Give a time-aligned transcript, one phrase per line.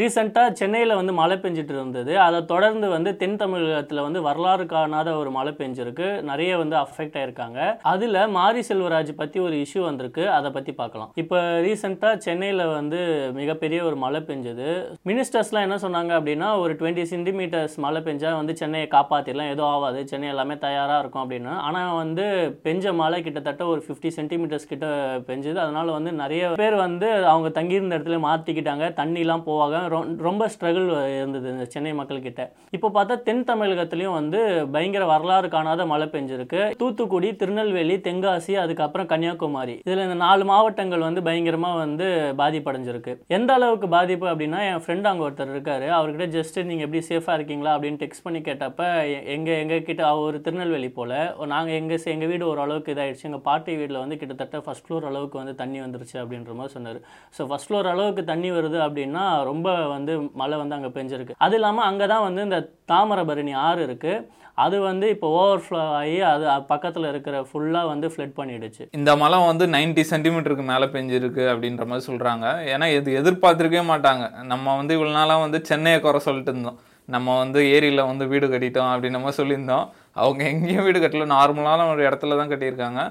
[0.00, 2.12] ரீசெண்டாக சென்னையில் வந்து மழை பெஞ்சிட்டு இருந்தது.
[2.24, 6.06] அதை தொடர்ந்து வந்து தென் தமிழகத்தில் வந்து வரலாறு காணாத ஒரு மழை பெஞ்சிருக்கு.
[6.30, 7.58] நிறைய வந்து அஃபெக்ட் ஆயிருக்காங்க.
[7.90, 10.24] அதில் மாரி செல்வராஜ் பற்றி ஒரு இஷ்யூ வந்திருக்கு.
[10.38, 11.10] அதை பற்றி பார்க்கலாம்.
[11.22, 11.36] இப்போ
[11.66, 13.00] ரீசெண்டாக சென்னையில் வந்து
[13.38, 14.68] மிகப்பெரிய ஒரு மழை பெஞ்சது.
[15.10, 20.02] மினிஸ்டர்ஸ்லாம் என்ன சொன்னாங்க அப்படின்னா ஒரு டுவெண்ட்டி சென்டிமீட்டர்ஸ் மழை பெஞ்சால் வந்து சென்னையை காப்பாற்றிடலாம் எதுவும் ஆகாது.
[20.12, 21.54] சென்னை எல்லாமே தயாராக இருக்கும் அப்படின்னு.
[21.68, 22.26] ஆனால் வந்து
[22.66, 24.88] பெஞ்ச மழை கிட்டத்தட்ட ஒரு ஃபிஃப்டி சென்டிமீட்டர்ஸ் கிட்ட
[25.30, 25.58] பெஞ்சது.
[25.66, 31.64] அதனால் வந்து நிறைய பேர் வந்து அவங்க தங்கியிருந்த இடத்துல மாற்றிக்கிட்டாங்க தண்ணிலாம் போவாங்க ரொம்ப ஸ்ட்ரகிள் இருந்தது இந்த
[31.64, 32.50] சென்னை மக்கள்கிட்ட.
[32.70, 36.76] இப்போ பார்த்தா தென் தமிழகத்துலேயும் வந்து பயங்கர வரலாறு காணாத மழை பெஞ்சிருக்கு.
[36.76, 39.72] தூத்துக்குடி திருநெல்வேலி தென்காசி அதுக்கப்புறம் கன்னியாகுமரி.
[39.72, 43.18] இதில் இந்த நாலு மாவட்டங்கள் வந்து பயங்கரமாக வந்து பாதிப்படைஞ்சிருக்கு.
[43.26, 45.82] எந்த அளவுக்கு பாதிப்பு அப்படின்னா என் ஃப்ரெண்ட் அங்கே ஒருத்தர் இருக்கார்.
[45.82, 47.78] அவர்கிட்ட ஜஸ்ட் நீங்கள் எப்படி சேஃபாக இருக்கீங்களா?
[47.78, 51.46] அப்படின்னு டெக்ஸ்ட் பண்ணி கேட்டப்ப எ- எங்கள் கிட்ட அவர் திருநெல்வேலி போல்.
[51.46, 55.54] நாங்கள் எங்கள் எங்கள் வீடு ஓரளவுக்கு இதாகிடுச்சு எங்கள் பாட்டி வீட்டில் வந்து கிட்டத்தட்ட ஃபஸ்ட் ஃப்ளோர் அளவுக்கு வந்து
[55.54, 56.98] தண்ணி வந்துருச்சு அப்படின்ற மாதிரி சொன்னார்.
[57.38, 61.36] ஸோ ஃபஸ்ட் ஃப்ளோர் அளவுக்கு தண்ணி வருது அப்படின்னா ரொம்ப வந்து மழை வந்து அங்கே பெஞ்சிருக்கு.
[61.46, 62.58] அது இல்லாமல் அங்கே தான் வந்து இந்த
[62.92, 64.24] தாமிரபரணி ஆறு இருக்குது
[64.64, 68.84] அது வந்து இப்போ ஓவர்ஃப்ளோ ஆகி அது பக்கத்தில் இருக்கிற ஃபுல்லாக வந்து ஃப்ளட் பண்ணிடுச்சு.
[68.98, 74.26] இந்த மழை வந்து 90 சென்டிமீட்டருக்கு மேலே பெஞ்சிருக்கு அப்படின்ற மாதிரி சொல்கிறாங்க ஏன்னா இது எதிர்பார்த்துருக்கவே மாட்டாங்க.
[74.52, 76.78] நம்ம வந்து இவ்வளோ நாளாக வந்து சென்னையை குறை சொல்லிட்டு இருந்தோம்.
[77.14, 79.86] நம்ம வந்து ஏரியில் வந்து வீடு கட்டிட்டோம் அப்படின்ற மாதிரி சொல்லியிருந்தோம்.
[80.22, 81.26] அவங்க எங்கேயும் வீடு கட்டல.
[81.36, 83.02] நார்மலான ஒரு இடத்துல தான் கட்டியிருக்காங்க.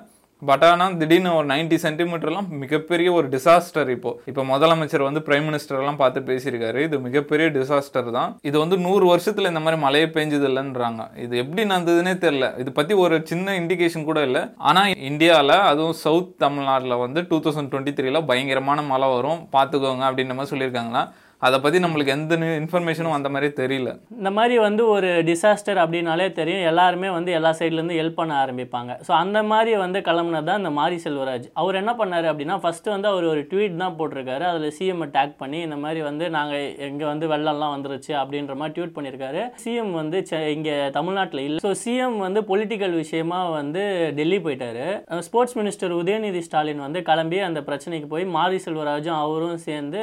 [0.50, 4.12] பட் ஆனால் திடீர்னு ஒரு 90 சென்டிமீட்டர்லாம் மிகப்பெரிய ஒரு டிசாஸ்டர் இப்போ.
[4.30, 6.80] இப்போ முதலமைச்சர் வந்து பிரைம் மினிஸ்டர்லாம் பார்த்து பேசியிருக்காரு.
[6.88, 8.32] இது மிகப்பெரிய டிசாஸ்டர் தான்.
[8.50, 12.96] இது வந்து நூறு வருஷத்தில் இந்த மாதிரி மழையே பெஞ்சது இல்லைன்றாங்க இது எப்படி நடந்ததுன்னே தெரில இது பற்றி
[13.06, 14.44] ஒரு சின்ன இண்டிகேஷன் கூட இல்லை.
[14.70, 19.42] ஆனால் இந்தியாவில் அதுவும் சவுத் தமிழ்நாட்டில் வந்து டூ தௌசண்ட் டுவெண்ட்டி த்ரீல பயங்கரமான மழை வரும்.
[19.58, 21.04] பார்த்துக்கோங்க அப்படின்ற மாதிரி சொல்லியிருக்காங்கன்னா
[21.48, 23.90] அதை பற்றி நம்மளுக்கு எந்த இன்ஃபர்மேஷனும் அந்த மாதிரி தெரியல.
[24.20, 26.66] இந்த மாதிரி வந்து ஒரு டிசாஸ்டர் அப்படின்னாலே தெரியும்.
[26.72, 28.92] எல்லாருமே வந்து எல்லா சைட்லேருந்து ஹெல்ப் பண்ண ஆரம்பிப்பாங்க.
[29.08, 31.48] ஸோ அந்த மாதிரி வந்து கிளம்புனது தான் இந்த மாரி செல்வராஜ்.
[31.62, 34.46] அவர் என்ன பண்ணார் அப்படின்னா ஃபஸ்ட்டு வந்து அவர் ஒரு ட்வீட் தான் போட்டிருக்காரு.
[34.52, 38.96] அதில் சிஎம் டேக் பண்ணி இந்த மாதிரி வந்து நாங்கள் எங்கே வந்து வெள்ளம்லாம் வந்துருச்சு அப்படின்ற மாதிரி ட்வீட்
[38.98, 40.20] பண்ணியிருக்காரு சிஎம் வந்து
[40.56, 41.60] இங்கே தமிழ்நாட்டில் இல்லை.
[41.66, 43.84] ஸோ சிஎம் வந்து பொலிட்டிக்கல் விஷயமா வந்து
[44.22, 44.88] டெல்லி போயிட்டாரு.
[45.28, 50.02] ஸ்போர்ட்ஸ் மினிஸ்டர் உதயநிதி ஸ்டாலின் வந்து கிளம்பி அந்த பிரச்சனைக்கு போய் மாரி செல்வராஜும் அவரும் சேர்ந்து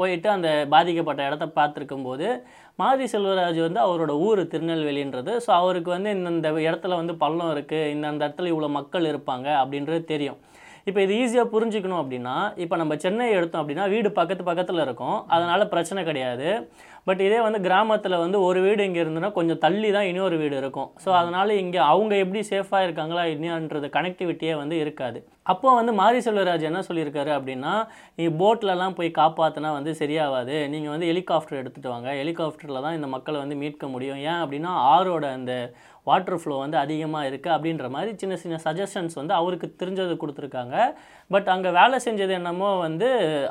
[0.00, 2.28] போயிட்டு அந்த பாதிக்கப்பட்ட இடத்த பார்த்துருக்கும் போது
[2.80, 5.32] மாரி செல்வராஜ் வந்து அவரோட ஊர் திருநெல்வேலின்றது.
[5.46, 10.38] ஸோ அவருக்கு வந்து இந்தந்த இடத்துல வந்து பள்ளம் இருக்குது இந்தந்த இடத்துல இவ்வளோ மக்கள் இருப்பாங்க அப்படின்றது தெரியும்.
[10.88, 15.18] இப்போ இது ஈஸியாக புரிஞ்சுக்கணும் அப்படின்னா இப்போ நம்ம சென்னை எடுத்தோம் அப்படின்னா வீடு பக்கத்து பக்கத்தில் இருக்கும்.
[15.34, 16.48] அதனால் பிரச்சனை கிடையாது.
[17.08, 20.88] பட் இதே வந்து கிராமத்தில் வந்து ஒரு வீடு இங்கே இருந்ததுன்னா கொஞ்சம் தள்ளி தான் இன்னொரு வீடு இருக்கும்.
[21.04, 25.20] ஸோ அதனால் இங்கே அவங்க எப்படி சேஃபாக இருக்காங்களா இல்லையான்றது கனெக்டிவிட்டியே வந்து இருக்காது.
[25.52, 27.72] அப்போ வந்து மாரி செல்வராஜ் என்ன சொல்லியிருக்காரு அப்படின்னா
[28.18, 32.10] நீ போட்லலாம் போய் காப்பாற்றினா வந்து சரியாகாது நீங்கள் வந்து ஹெலிகாப்டர் எடுத்துகிட்டு வாங்க.
[32.22, 34.20] ஹெலிகாப்டரில் தான் இந்த மக்களை வந்து மீட்க முடியும்.
[34.30, 35.54] ஏன் அப்படின்னா ஆரோட அந்த
[36.10, 40.76] வாட்டர் ஃப்ளோ வந்து அதிகமாக இருக்குது அப்படின்ற மாதிரி சின்ன சின்ன சஜஷன்ஸ் வந்து அவருக்கு தெரிஞ்சது கொடுத்துருக்காங்க.
[41.34, 43.08] பட் அங்கே வேலை செஞ்சது என்னமோ வந்து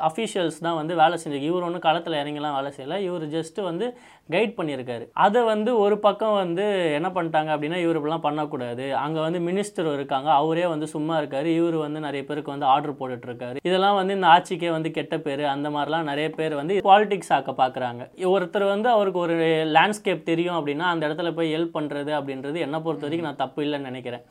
[0.08, 1.44] அஃபீஷியல்ஸ் தான் வந்து வேலை செஞ்சது.
[1.50, 2.98] இவர் ஒன்றும் களத்தில் இறங்கிலாம் வேலை செய்யலை.
[3.08, 3.86] இவர் ஜஸ்ட்டு வந்து
[4.34, 5.04] கைட் பண்ணியிருக்காரு.
[5.26, 6.64] அதை வந்து ஒரு பக்கம் வந்து
[6.98, 8.84] என்ன பண்ணிட்டாங்க அப்படின்னா இவர் இப்படிலாம் பண்ணக்கூடாது.
[9.04, 10.30] அங்கே வந்து மினிஸ்டர் இருக்காங்க.
[10.40, 11.50] அவரே வந்து சும்மா இருக்காரு.
[11.60, 15.44] இவர் வந்து நிறைய பேருக்கு வந்து ஆர்டர் போட்டுட்டு இருக்காரு இதெல்லாம் வந்து இந்த ஆட்சிக்கே வந்து கெட்ட பேர்.
[15.54, 18.02] அந்த மாதிரிலாம் நிறைய பேர் வந்து பாலிடிக்ஸ் ஆக்க பார்க்குறாங்க.
[18.34, 19.36] ஒருத்தர் வந்து அவருக்கு ஒரு
[19.76, 23.90] லேண்ட்ஸ்கேப் தெரியும் அப்படின்னா அந்த இடத்துல போய் ஹெல்ப் பண்ணுறது அப்படின்றது என்னை பொறுத்த வரைக்கும் நான் தப்பு இல்லைன்னு
[23.90, 24.24] நினைக்கிறேன்.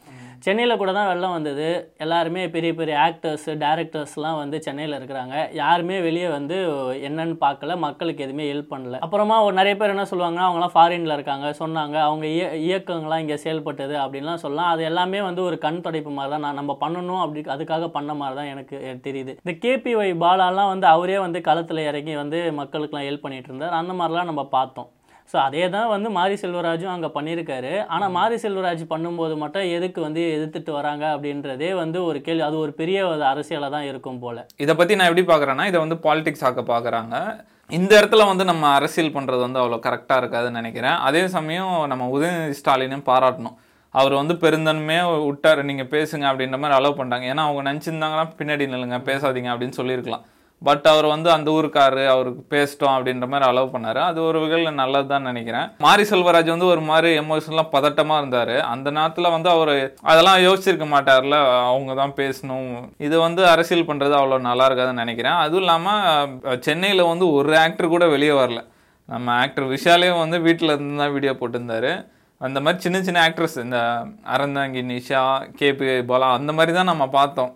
[0.45, 1.67] சென்னையில் கூட தான் வெள்ளம் வந்தது.
[2.03, 5.35] எல்லாருமே பெரிய பெரிய ஆக்டர்ஸ் டேரக்டர்ஸ்லாம் வந்து சென்னையில் இருக்கிறாங்க.
[5.59, 6.57] யாருமே வெளியே வந்து
[7.07, 7.77] என்னன்னு பார்க்கல.
[7.85, 8.99] மக்களுக்கு எதுவுமே ஹெல்ப் பண்ணல.
[9.05, 11.47] அப்புறமா ஒரு நிறைய பேர் என்ன சொல்லுவாங்கன்னா அவங்களாம் ஃபாரினில் இருக்காங்க.
[11.61, 14.71] சொன்னாங்க அவங்க இய இயக்கங்கள்லாம் இங்கே செயல்பட்டது அப்படின்லாம் சொல்லலாம்.
[14.73, 16.45] அது எல்லாமே வந்து ஒரு கண் தொடைப்பு மாதிரி தான்.
[16.47, 18.77] நான் நம்ம பண்ணணும் அப்படி அதுக்காக பண்ண மாதிரி தான் எனக்கு
[19.07, 19.35] தெரியுது.
[19.43, 23.77] இந்த கேபிஒய் பாலாலாம் வந்து அவரே வந்து களத்தில் இறங்கி வந்து மக்களுக்கெலாம் ஹெல்ப் பண்ணிகிட்டு இருந்தார்.
[23.81, 24.89] அந்த மாதிரிலாம் நம்ம பார்த்தோம்.
[25.31, 30.21] ஸோ அதே தான் வந்து மாரி செல்வராஜும் அங்கே பண்ணியிருக்காரு ஆனால் மாரி செல்வராஜ் பண்ணும்போது மட்டும் எதுக்கு வந்து
[30.35, 32.43] எதிர்த்துட்டு வராங்க அப்படின்றதே வந்து ஒரு கேள்வி.
[32.47, 32.99] அது ஒரு பெரிய
[33.31, 34.45] அரசியலாக தான் இருக்கும் போல.
[34.63, 37.15] இதை பத்தி நான் எப்படி பார்க்கறேன்னா இதை வந்து பாலிடிக்ஸ் ஆக்க பார்க்கறாங்க.
[37.77, 40.97] இந்த இடத்துல வந்து நம்ம அரசியல் பண்றது வந்து அவ்வளோ கரெக்டாக இருக்காதுன்னு நினைக்கிறேன்.
[41.07, 43.57] அதே சமயம் நம்ம உதயநிதி ஸ்டாலினையும் பாராட்டணும்.
[43.99, 45.61] அவர் வந்து பெருந்தன்மையே விட்டாரு.
[45.69, 47.27] நீங்க பேசுங்க அப்படின்ற மாதிரி அலோவ் பண்ணிட்டாங்க.
[47.33, 50.25] ஏன்னா அவங்க நினச்சிருந்தாங்கன்னா பின்னாடி நில்லுங்க பேசாதீங்க அப்படின்னு சொல்லியிருக்கலாம்.
[50.67, 53.99] பட் அவர் வந்து அந்த ஊருக்காரு அவருக்கு பேசிட்டோம் அப்படின்ற மாதிரி அலோவ் பண்ணார்.
[54.09, 55.67] அது ஒரு வகையில் நல்லது தான் நினைக்கிறேன்.
[55.85, 58.55] மாரி செல்வராஜ் வந்து ஒரு மாதிரி எமோஷனலாக பதட்டமாக இருந்தார்.
[58.73, 59.73] அந்த நேரத்தில் வந்து அவர்
[60.11, 61.37] அதெல்லாம் யோசிச்சிருக்க மாட்டார்ல.
[61.69, 62.71] அவங்க தான் பேசணும்.
[63.07, 65.39] இது வந்து அரசியல் பண்ணுறது அவ்வளோ நல்லா இருக்காதுன்னு நினைக்கிறேன்.
[65.45, 68.61] அதுவும் இல்லாமல் சென்னையில் வந்து ஒரு ஆக்டர் கூட வெளியே வரல.
[69.09, 71.93] நம்ம ஆக்டர் விஷாலே வந்து வீட்டில் இருந்து தான் வீடியோ போட்டிருந்தாரு.
[72.47, 73.79] அந்த மாதிரி சின்ன சின்ன ஆக்ட்ரஸ் இந்த
[74.33, 75.23] அறந்தாங்கி நிஷா
[75.61, 77.51] கேபி பாலா அந்த மாதிரி தான் நம்ம பார்த்தோம்.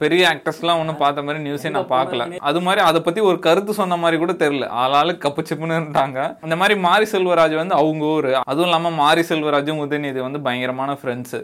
[0.00, 2.38] பெரிய ஆக்டர்ஸ்லாம் ஒன்றும் பார்த்த மாதிரி நியூஸே நான் பார்க்கல.
[2.38, 4.66] அது மாதிரி அதை பற்றி ஒரு கருத்து சொன்ன மாதிரி கூட தெரியல.
[4.82, 6.18] ஆளாளு கப்பு சிப்புன்னு இருந்தாங்க.
[6.42, 8.32] இந்த மாதிரி மாரி செல்வராஜ் வந்து அவங்க ஊர்.
[8.34, 11.40] அதுவும் இல்லாமல் மாரி செல்வராஜும் உதயநிதி வந்து பயங்கரமான ஃப்ரெண்ட்ஸு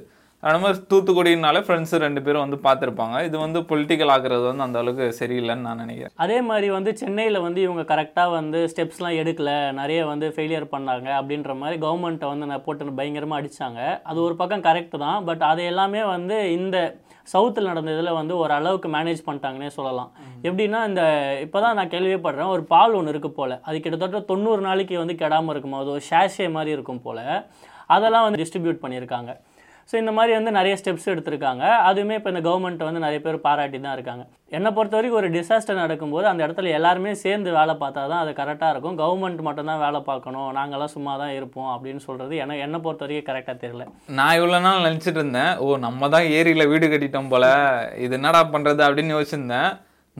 [0.48, 3.16] அது மாதிரி தூத்துக்குடினாலே ஃப்ரெண்ட்ஸ் ரெண்டு பேரும் வந்து பார்த்துருப்பாங்க.
[3.26, 6.14] இது வந்து பொலிட்டிக்கல் ஆக்குறது வந்து அந்த அளவுக்கு சரியில்லைன்னு நான் நினைக்கிறேன்.
[6.24, 11.54] அதே மாதிரி வந்து சென்னையில் வந்து இவங்க கரெக்டாக வந்து ஸ்டெப்ஸ்லாம் எடுக்கல நிறைய வந்து ஃபெயிலியர் பண்ணாங்க அப்படின்ற
[11.60, 13.80] மாதிரி கவர்மெண்ட்டை வந்து நான் போட்டு பயங்கரமாக அடித்தாங்க
[14.10, 16.76] அது ஒரு பக்கம் கரெக்ட் தான் பட் அது எல்லாமே வந்து இந்த
[17.32, 20.10] சவுத்தில் நடந்ததில் வந்து ஒரு அளவுக்கு மேனேஜ் பண்ணிட்டாங்கன்னே சொல்லலாம்.
[20.48, 21.02] எப்படின்னா இந்த
[21.44, 25.54] இப்போ தான் நான் கேள்விப்படுறேன் ஒரு பால் ஒன்று இருக்குது போல் அது கிட்டத்தட்ட தொண்ணூறு நாளைக்கு வந்து கெடாமல்
[25.54, 25.80] இருக்குமா?
[25.84, 27.24] அது ஒரு ஷேஷே மாதிரி இருக்கும் போல்.
[27.94, 29.32] அதெல்லாம் வந்து டிஸ்ட்ரிபியூட் பண்ணியிருக்காங்க.
[29.92, 31.64] ஸோ இந்த மாதிரி வந்து நிறைய ஸ்டெப்ஸ் எடுத்திருக்காங்க.
[31.88, 34.22] அதுவுமே இப்போ இந்த கவர்மெண்ட்டை வந்து நிறைய பேர் பாராட்டி தான் இருக்காங்க.
[34.56, 38.70] என்னை பொறுத்த வரைக்கும் ஒரு டிசாஸ்டர் நடக்கும்போது அந்த இடத்துல எல்லாருமே சேர்ந்து வேலை பார்த்தா தான் அது கரெக்டாக
[38.74, 38.96] இருக்கும்.
[39.02, 40.48] கவர்மெண்ட் மட்டும்தான் வேலை பார்க்கணும்.
[40.58, 43.86] நாங்கள்லாம் சும்மா தான் இருப்போம் அப்படின்னு சொல்கிறது என்ன என்னை பொறுத்த வரைக்கும் கரெக்டாக தெரியல.
[44.20, 47.48] நான் இவ்வளோ நாள் நினச்சிட்டு இருந்தேன் ஓ நம்ம தான் ஏரியில் வீடு கட்டிட்டோம் போல்.
[48.06, 49.70] இது என்னடா பண்ணுறது அப்படின்னு யோசிச்சிருந்தேன்.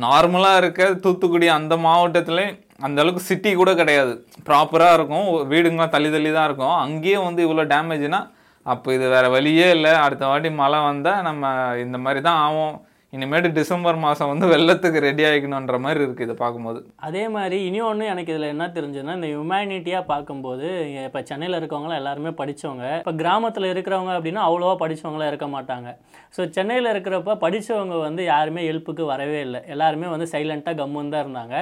[0.06, 2.44] நார்மலாக இருக்க தூத்துக்குடி அந்த மாவட்டத்தில்
[2.86, 4.14] அந்த அளவுக்கு சிட்டி கூட கிடையாது.
[4.50, 5.26] ப்ராப்பராக இருக்கும்.
[5.54, 6.76] வீடுங்களாம் தள்ளி தள்ளி தான் இருக்கும்.
[6.84, 8.30] அங்கேயே வந்து இவ்வளோ டேமேஜ்னால்
[8.64, 9.93] அப்போ இது வேறு வழியே இல்லை.
[10.05, 11.44] அடுத்த வாட்டி மழை வந்தால் நம்ம
[11.76, 12.75] இந்த மாதிரி தான் ஆகும்
[13.17, 16.79] இனிமேட்டு டிசம்பர் மாதம் வந்து வெள்ளத்துக்கு ரெடி ஆகிக்கணுன்ற மாதிரி இருக்குது இதை பார்க்கும்போது.
[17.06, 20.69] அதே மாதிரி இனி ஒன்று எனக்கு இதில் என்ன தெரிஞ்சதுன்னா இந்த ஹியூமனிட்டியாக பார்க்கும்போது
[21.09, 25.91] இப்போ சென்னையில் இருக்கவங்களாம் எல்லாருமே படித்தவங்க இப்போ கிராமத்தில் இருக்கிறவங்க அப்படின்னா அவ்வளோவா படித்தவங்களாம் இருக்க மாட்டாங்க.
[26.37, 29.62] ஸோ சென்னையில் இருக்கிறப்ப படித்தவங்க வந்து யாருமே ஹெல்ப்புக்கு வரவே இல்லை.
[29.76, 31.55] எல்லாருமே வந்து சைலண்ட்டாக கம்முன்னு தான் இருந்தாங்க.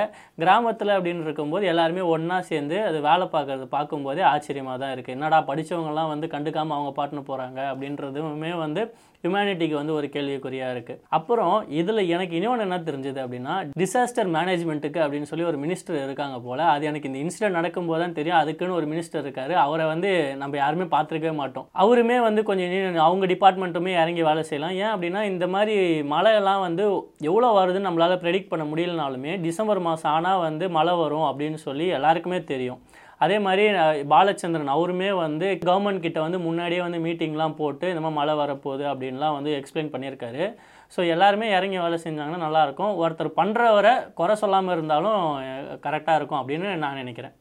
[0.45, 6.13] கிராமத்தில் அப்படின்னு இருக்கும்போது எல்லாருமே ஒன்றா சேர்ந்து அது வேலை பார்க்கறது பார்க்கும்போதே ஆச்சரியமாக தான் இருக்குது என்னடா படித்தவங்கலாம்
[6.15, 8.83] வந்து கண்டுக்காமல் அவங்க பாட்டுன்னு போகிறாங்க அப்படின்றதுமே வந்து
[9.25, 11.40] ஹியூமனிட்டிக்கு வந்து ஒரு கேள்விக்குறியாக இருக்குது அப்புறம்
[11.81, 16.89] இதில் எனக்கு இன்னொன்று என்ன தெரிஞ்சது அப்படின்னா டிசாஸ்டர் மேனேஜ்மெண்ட்டுக்கு அப்படின்னு சொல்லி ஒரு மினிஸ்டர் இருக்காங்க போல் அது
[16.91, 18.39] எனக்கு இந்த இன்சிடென்ட் நடக்கும்போது தான் தெரியும்.
[18.43, 19.55] அதுக்குன்னு ஒரு மினிஸ்டர் இருக்காரு.
[19.65, 20.11] அவரை வந்து
[20.43, 21.69] நம்ம யாருமே பார்த்துருக்கவே மாட்டோம்.
[21.85, 24.77] அவருமே வந்து கொஞ்சம் அவங்க டிபார்ட்மெண்ட்டுமே இறங்கி வேலை செய்யலாம்.
[24.83, 25.77] ஏன் அப்படின்னா இந்த மாதிரி
[26.15, 26.87] மழையெல்லாம் வந்து
[27.31, 32.41] எவ்வளோ வருதுன்னு நம்மளால் ப்ரெடிக்ட் பண்ண முடியலனாலுமே டிசம்பர் மாதம் ஆனால் வந்து மழை வரும் அப்படின்னு சொல்லி எல்லாருக்குமே
[32.55, 32.81] தெரியும்.
[33.25, 33.65] அதே மாதிரி
[34.13, 39.35] பாலச்சந்திரன் அவருமே வந்து கவர்மெண்ட் கிட்ட வந்து முன்னாடியே வந்து மீட்டிங்லாம் போட்டு இந்த மாதிரி மழை வரப்போகுது அப்படின்லாம்
[39.37, 40.45] வந்து எக்ஸ்பிளைன் பண்ணியிருக்காரு.
[40.95, 42.95] ஸோ எல்லாருமே இறங்கி வேலை செஞ்சாங்கன்னா நல்லாயிருக்கும்.
[43.03, 45.21] ஒருத்தர் பண்ணுறவரை குறை சொல்லாமல் இருந்தாலும்
[45.87, 47.35] கரெக்டாக இருக்கும் அப்படின்னு நான் நினைக்கிறேன்.